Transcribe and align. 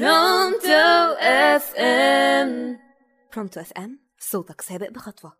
Pronto 0.00 1.14
FM 1.20 2.78
Pronto 3.34 3.60
FM 3.60 3.98
صوتك 4.18 4.60
سابق 4.60 4.90
بخطوة. 4.90 5.32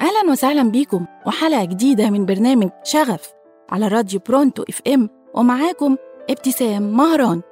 أهلا 0.00 0.30
وسهلا 0.30 0.70
بيكم 0.70 1.06
وحلقة 1.26 1.64
جديدة 1.64 2.10
من 2.10 2.26
برنامج 2.26 2.70
شغف 2.84 3.32
على 3.70 3.88
راديو 3.88 4.20
Pronto 4.28 4.62
FM 4.68 5.10
ومعاكم 5.34 5.96
ابتسام 6.30 6.82
مهران. 6.82 7.42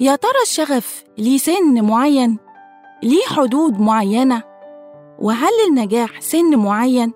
يا 0.00 0.16
ترى 0.16 0.42
الشغف 0.42 1.04
ليه 1.18 1.38
سن 1.38 1.84
معين؟ 1.84 2.38
ليه 3.02 3.24
حدود 3.26 3.80
معينة؟ 3.80 4.42
وهل 5.18 5.52
النجاح 5.68 6.20
سن 6.20 6.56
معين؟ 6.56 7.12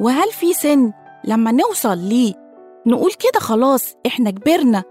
وهل 0.00 0.30
في 0.32 0.52
سن 0.52 0.92
لما 1.24 1.52
نوصل 1.52 1.98
ليه 1.98 2.34
نقول 2.86 3.12
كده 3.12 3.40
خلاص 3.40 3.94
إحنا 4.06 4.30
كبرنا 4.30 4.84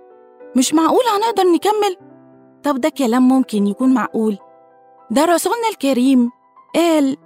مش 0.56 0.74
معقول 0.74 1.04
هنقدر 1.16 1.44
نكمل؟ 1.44 1.98
طب 2.64 2.82
ده 2.82 2.90
كلام 2.90 3.28
ممكن 3.28 3.68
يكون 3.68 3.94
معقول 3.94 4.38
ده 5.12 5.26
رسولنا 5.26 5.68
الكريم 5.72 6.30
قال 6.76 7.18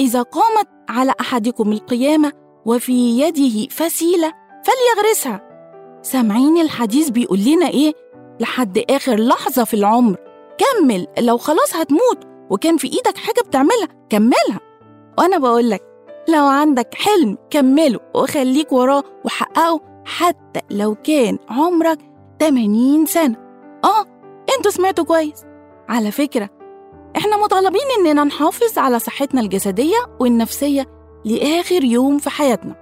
إذا 0.00 0.22
قامت 0.22 0.68
على 0.88 1.12
أحدكم 1.20 1.72
القيامة 1.72 2.32
وفي 2.66 3.20
يده 3.20 3.68
فسيلة 3.70 4.32
فليغرسها 4.64 5.40
سامعين 6.02 6.58
الحديث 6.60 7.08
بيقول 7.10 7.38
لنا 7.44 7.68
إيه؟ 7.68 7.92
لحد 8.40 8.78
آخر 8.90 9.14
لحظة 9.16 9.64
في 9.64 9.74
العمر 9.74 10.16
كمل 10.58 11.06
لو 11.18 11.38
خلاص 11.38 11.76
هتموت 11.76 12.24
وكان 12.50 12.76
في 12.76 12.86
إيدك 12.86 13.16
حاجة 13.16 13.40
بتعملها 13.46 13.88
كملها. 14.10 14.60
وأنا 15.18 15.38
بقول 15.38 15.70
لك 15.70 15.82
لو 16.28 16.44
عندك 16.46 16.94
حلم 16.94 17.38
كمله 17.50 18.00
وخليك 18.14 18.72
وراه 18.72 19.02
وحققه 19.24 19.80
حتى 20.04 20.60
لو 20.70 20.94
كان 20.94 21.38
عمرك 21.48 21.98
80 22.40 23.06
سنة. 23.06 23.36
آه 23.84 24.04
أنتوا 24.56 24.70
سمعتوا 24.70 25.04
كويس. 25.04 25.44
على 25.88 26.10
فكرة 26.10 26.50
إحنا 27.16 27.36
مطالبين 27.36 27.80
إننا 27.98 28.24
نحافظ 28.24 28.78
على 28.78 28.98
صحتنا 28.98 29.40
الجسدية 29.40 29.96
والنفسية 30.20 30.86
لآخر 31.24 31.84
يوم 31.84 32.18
في 32.18 32.30
حياتنا 32.30 32.74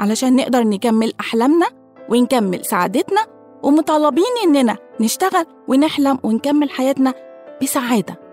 علشان 0.00 0.36
نقدر 0.36 0.62
نكمل 0.62 1.12
أحلامنا 1.20 1.66
ونكمل 2.08 2.64
سعادتنا 2.64 3.26
ومطالبين 3.62 4.24
إننا 4.44 4.76
نشتغل 5.00 5.46
ونحلم 5.68 6.18
ونكمل 6.22 6.70
حياتنا 6.70 7.14
بسعادة. 7.62 8.23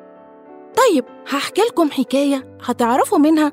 طيب 0.82 1.06
هحكي 1.30 1.62
لكم 1.62 1.92
حكاية 1.92 2.58
هتعرفوا 2.66 3.18
منها. 3.18 3.52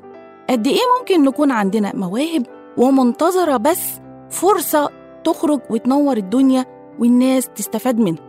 قد 0.49 0.67
إيه 0.67 0.79
ممكن 0.99 1.23
نكون 1.23 1.51
عندنا 1.51 1.95
مواهب 1.95 2.45
ومنتظرة 2.77 3.57
بس 3.57 3.81
فرصة 4.29 4.89
تخرج 5.23 5.59
وتنور 5.69 6.17
الدنيا 6.17 6.65
والناس 6.99 7.49
تستفاد 7.55 7.99
منها. 7.99 8.23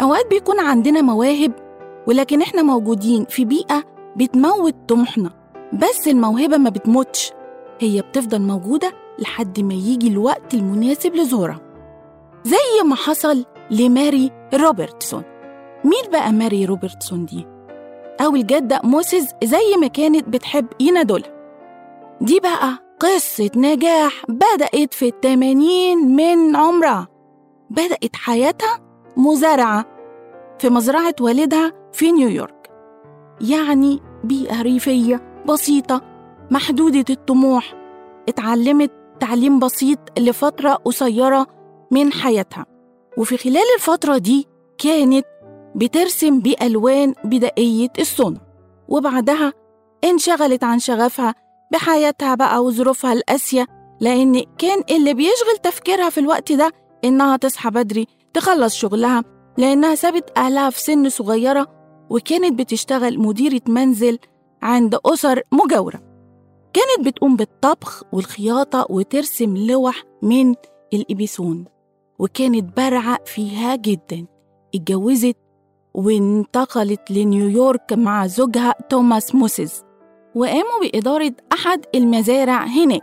أوقات 0.00 0.26
بيكون 0.30 0.60
عندنا 0.60 1.00
مواهب 1.00 1.52
ولكن 2.06 2.42
إحنا 2.42 2.62
موجودين 2.62 3.24
في 3.24 3.44
بيئة 3.44 3.84
بتموت 4.16 4.74
طموحنا. 4.88 5.30
بس 5.72 6.08
الموهبة 6.08 6.56
ما 6.56 6.70
بتموتش 6.70 7.32
هي 7.80 8.02
بتفضل 8.02 8.42
موجودة 8.42 8.92
لحد 9.18 9.60
ما 9.60 9.74
يجي 9.74 10.08
الوقت 10.08 10.54
المناسب 10.54 11.14
لظهورها 11.14 11.60
زي 12.44 12.84
ما 12.88 12.94
حصل 12.94 13.44
لماري 13.70 14.30
روبرتسون. 14.54 15.22
مين 15.84 16.10
بقى 16.12 16.32
ماري 16.32 16.64
روبرتسون 16.64 17.26
دي؟ 17.26 17.46
أو 18.20 18.34
الجدة 18.36 18.80
موسيس 18.84 19.26
زي 19.44 19.76
ما 19.80 19.86
كانت 19.86 20.28
بتحب 20.28 20.66
ينادولها 20.80 21.30
دي 22.20 22.40
بقى 22.40 22.78
قصة 23.00 23.50
نجاح 23.56 24.24
بدأت 24.28 24.94
في 24.94 25.08
التمانين 25.08 25.98
من 26.16 26.56
عمرها. 26.56 27.08
بدأت 27.70 28.16
حياتها 28.16 28.80
مزارعة 29.16 29.84
في 30.58 30.68
مزرعة 30.70 31.14
والدها 31.20 31.72
في 31.92 32.12
نيويورك. 32.12 32.70
يعني 33.40 34.00
بيئة 34.24 34.62
ريفية 34.62 35.42
بسيطة 35.48 36.02
محدودة 36.50 37.04
الطموح. 37.10 37.74
اتعلمت 38.28 38.90
تعليم 39.20 39.58
بسيط 39.58 39.98
لفترة 40.18 40.70
قصيرة 40.72 41.46
من 41.90 42.12
حياتها. 42.12 42.66
وفي 43.16 43.36
خلال 43.36 43.64
الفترة 43.76 44.18
دي 44.18 44.46
كانت 44.78 45.26
بترسم 45.74 46.40
بألوان 46.40 47.14
بدائية 47.24 47.88
الصنع 47.98 48.40
وبعدها 48.88 49.52
انشغلت 50.04 50.64
عن 50.64 50.78
شغفها 50.78 51.34
بحياتها 51.72 52.34
بقى 52.34 52.64
وظروفها 52.64 53.12
القاسية 53.12 53.66
لأن 54.00 54.42
كان 54.58 54.82
اللي 54.90 55.14
بيشغل 55.14 55.56
تفكيرها 55.62 56.10
في 56.10 56.20
الوقت 56.20 56.52
ده 56.52 56.72
إنها 57.04 57.36
تصحى 57.36 57.70
بدري 57.70 58.06
تخلص 58.34 58.74
شغلها 58.74 59.24
لأنها 59.58 59.94
سابت 59.94 60.32
أهلها 60.38 60.70
في 60.70 60.80
سن 60.80 61.08
صغيرة 61.08 61.66
وكانت 62.10 62.58
بتشتغل 62.58 63.18
مديرة 63.18 63.60
منزل 63.68 64.18
عند 64.62 64.98
أسر 65.06 65.42
مجاورة. 65.52 66.00
كانت 66.72 67.06
بتقوم 67.08 67.36
بالطبخ 67.36 68.02
والخياطة 68.12 68.86
وترسم 68.90 69.56
لوح 69.56 70.02
من 70.22 70.54
الإبيسون 70.94 71.64
وكانت 72.18 72.76
بارعة 72.76 73.18
فيها 73.24 73.76
جدا 73.76 74.26
اتجوزت 74.74 75.36
وانتقلت 75.94 77.10
لنيويورك 77.10 77.92
مع 77.92 78.26
زوجها 78.26 78.74
توماس 78.88 79.34
موسيز 79.34 79.84
وقاموا 80.34 80.80
بإدارة 80.82 81.32
أحد 81.52 81.84
المزارع 81.94 82.64
هناك. 82.64 83.02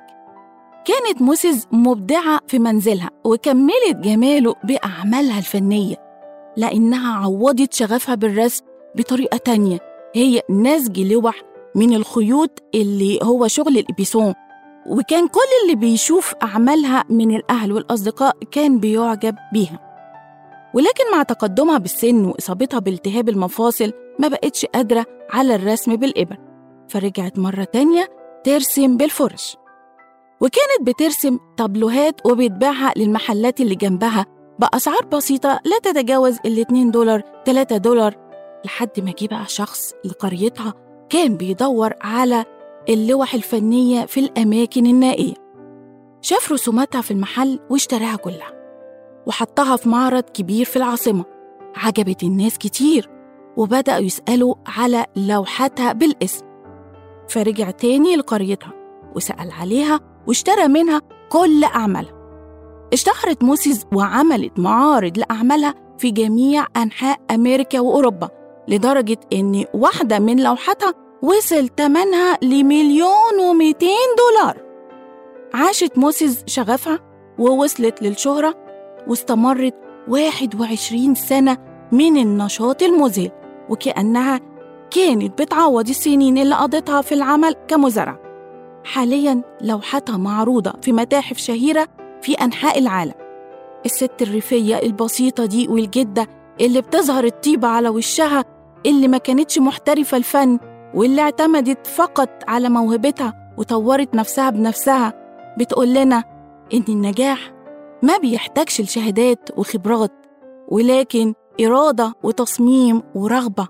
كانت 0.86 1.22
موسيز 1.22 1.68
مبدعة 1.72 2.40
في 2.48 2.60
منزلها 2.60 3.10
وكملت 3.24 3.96
جماله 3.96 4.56
بأعمالها 4.64 5.38
الفنية 5.40 5.96
لأنها 6.58 7.16
عوضت 7.16 7.74
شغفها 7.74 8.16
بالرسم 8.16 8.64
بطريقة 8.96 9.38
تانية 9.38 9.80
هي 10.16 10.42
نسج 10.50 11.00
لوح 11.00 11.42
من 11.76 11.94
الخيوط 11.94 12.64
اللي 12.76 13.20
هو 13.24 13.48
شغل 13.48 13.78
الإبيسون. 13.78 14.34
وكان 14.90 15.28
كل 15.28 15.40
اللي 15.64 15.76
بيشوف 15.76 16.34
أعمالها 16.44 17.04
من 17.10 17.36
الأهل 17.36 17.74
والأصدقاء 17.74 18.38
كان 18.52 18.80
بيعجب 18.80 19.36
بيها. 19.54 19.87
ولكن 20.74 21.12
مع 21.12 21.24
تقدمها 21.24 21.78
بالسن 21.78 22.26
وإصابتها 22.26 22.80
بالتهاب 22.80 23.30
المفاصل 23.30 23.94
ما 24.20 24.28
بقتش 24.28 24.66
قادرة 24.66 25.06
على 25.30 25.56
الرسم 25.56 25.96
بالإبر 25.96 26.38
فرجعت 26.90 27.40
مرة 27.40 27.64
تانية 27.64 28.10
ترسم 28.44 28.98
بالفرش. 28.98 29.58
وكانت 30.42 30.82
بترسم 30.90 31.40
طابلوهات 31.58 32.26
وبتبيعها 32.26 32.94
للمحلات 32.98 33.62
اللي 33.62 33.76
جنبها 33.76 34.26
بأسعار 34.60 35.06
بسيطة 35.06 35.60
لا 35.66 35.80
تتجاوز 35.84 36.38
ال 36.46 36.60
2 36.60 36.92
دولار 36.92 37.22
3 37.46 37.78
دولار 37.78 38.16
لحد 38.66 38.90
ما 39.00 39.14
جه 39.20 39.28
بقى 39.28 39.46
شخص 39.48 39.94
لقريتها 40.06 40.74
كان 41.10 41.38
بيدور 41.38 41.94
على 42.02 42.46
اللوح 42.90 43.34
الفنية 43.34 44.06
في 44.06 44.20
الأماكن 44.20 44.86
النائية. 44.86 45.34
شاف 46.22 46.52
رسوماتها 46.52 47.02
في 47.02 47.12
المحل 47.12 47.60
واشتراها 47.70 48.16
كلها. 48.16 48.57
وحطها 49.26 49.76
في 49.76 49.90
معرض 49.90 50.24
كبير 50.24 50.66
في 50.66 50.76
العاصمة. 50.76 51.26
عجبت 51.76 52.24
الناس 52.24 52.58
كتير 52.58 53.10
وبدأوا 53.58 54.00
يسألوا 54.00 54.56
على 54.68 55.06
لوحاتها 55.16 55.94
بالاسم. 55.94 56.46
فرجع 57.30 57.72
تاني 57.72 58.16
لقريتها 58.16 58.74
وسأل 59.16 59.52
عليها 59.52 60.00
واشترى 60.28 60.68
منها 60.68 61.02
كل 61.30 61.64
أعمالها. 61.64 62.18
اشتهرت 62.94 63.44
موسيز 63.44 63.86
وعملت 63.96 64.60
معارض 64.60 65.18
لأعمالها 65.18 65.74
في 65.98 66.12
جميع 66.12 66.66
أنحاء 66.78 67.18
أمريكا 67.32 67.80
وأوروبا 67.80 68.30
لدرجة 68.68 69.20
إن 69.34 69.66
واحدة 69.74 70.20
من 70.20 70.44
لوحاتها 70.44 70.94
وصل 71.24 71.68
تمنها 71.68 72.38
لمليون 72.42 73.40
ومئتين 73.50 74.08
دولار. 74.18 74.58
عاشت 75.54 75.98
موسيز 75.98 76.44
شغفها 76.48 77.00
ووصلت 77.40 78.02
للشهرة 78.02 78.67
واستمرت 79.08 79.76
21 80.08 81.16
سنة 81.16 81.58
من 81.92 82.18
النشاط 82.18 82.84
المذهل 82.84 83.32
وكأنها 83.70 84.40
كانت 84.92 85.42
بتعوض 85.42 85.90
السنين 85.90 86.38
اللي 86.38 86.56
قضتها 86.56 87.02
في 87.02 87.14
العمل 87.14 87.56
كمزارعة 87.68 88.20
حاليا 88.86 89.42
لوحتها 89.62 90.18
معروضة 90.18 90.74
في 90.82 90.92
متاحف 90.92 91.38
شهيرة 91.38 91.88
في 92.22 92.34
أنحاء 92.34 92.80
العالم. 92.80 93.14
الست 93.86 94.22
الريفية 94.22 94.76
البسيطة 94.76 95.46
دي 95.46 95.68
والجدة 95.68 96.28
اللي 96.62 96.82
بتظهر 96.82 97.24
الطيبة 97.24 97.68
على 97.68 97.90
وشها 97.90 98.46
اللي 98.86 99.08
ما 99.08 99.18
كانتش 99.18 99.60
محترفة 99.60 100.18
الفن 100.18 100.60
واللي 100.94 101.22
اعتمدت 101.22 101.88
فقط 101.88 102.30
على 102.48 102.70
موهبتها 102.70 103.54
وطورت 103.58 104.16
نفسها 104.16 104.50
بنفسها 104.50 105.14
بتقول 105.58 105.94
لنا 105.94 106.24
إن 106.74 106.84
النجاح 106.90 107.52
ما 108.04 108.18
بيحتاجش 108.18 108.82
لشهادات 108.82 109.50
وخبرات 109.58 110.12
ولكن 110.68 111.34
إرادة 111.62 112.14
وتصميم 112.24 113.04
ورغبة. 113.16 113.68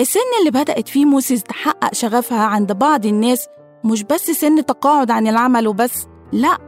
السن 0.00 0.20
اللي 0.40 0.50
بدأت 0.50 0.88
فيه 0.88 1.04
موسيس 1.04 1.42
تحقق 1.42 1.94
شغفها 1.94 2.44
عند 2.44 2.72
بعض 2.72 3.06
الناس 3.06 3.46
مش 3.84 4.02
بس 4.02 4.30
سن 4.30 4.66
تقاعد 4.66 5.10
عن 5.10 5.26
العمل 5.26 5.68
وبس 5.68 6.06
لا 6.32 6.58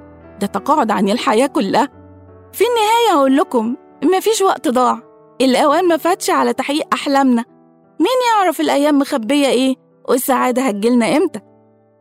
ده 0.40 0.46
تقاعد 0.46 0.90
عن 0.90 1.08
الحياة 1.08 1.46
كلها. 1.46 1.88
في 2.52 2.64
النهاية 2.64 3.18
هقول 3.18 3.36
لكم 3.36 3.76
مفيش 4.04 4.42
وقت 4.42 4.68
ضاع. 4.68 5.00
الأوان 5.40 5.88
ما 5.88 5.96
فاتش 5.96 6.30
على 6.30 6.52
تحقيق 6.52 6.86
أحلامنا. 6.94 7.44
مين 8.00 8.18
يعرف 8.34 8.60
الأيام 8.60 8.98
مخبية 8.98 9.46
إيه 9.48 9.76
والسعادة 10.08 10.62
هتجيلنا 10.62 11.16
إمتى؟ 11.16 11.40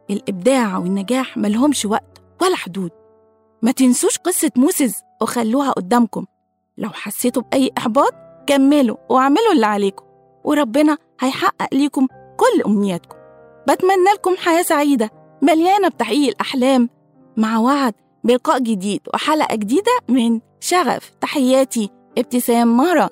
الإبداع 0.09 0.77
والنجاح 0.77 1.37
ملهمش 1.37 1.85
وقت 1.85 2.21
ولا 2.41 2.55
حدود. 2.55 2.91
ما 3.61 3.71
تنسوش 3.71 4.17
قصة 4.17 4.51
موسيس 4.55 5.01
وخلوها 5.21 5.71
قدامكم. 5.71 6.25
لو 6.77 6.89
حسيتوا 6.89 7.43
بأي 7.43 7.71
إحباط 7.77 8.13
كملوا 8.47 8.97
واعملوا 9.09 9.51
اللي 9.53 9.65
عليكم 9.65 10.05
وربنا 10.43 10.97
هيحقق 11.19 11.73
ليكم 11.73 12.07
كل 12.37 12.61
أمنياتكم. 12.65 13.17
بتمنى 13.69 14.11
لكم 14.15 14.35
حياة 14.37 14.61
سعيدة 14.61 15.09
مليانة 15.41 15.87
بتحقيق 15.87 16.27
الأحلام. 16.27 16.89
مع 17.37 17.57
وعد 17.59 17.93
بلقاء 18.23 18.59
جديد 18.59 19.01
وحلقة 19.13 19.55
جديدة 19.55 19.91
من 20.09 20.39
شغف 20.59 21.11
تحياتي 21.21 21.89
ابتسام 22.17 22.77
مهران 22.77 23.09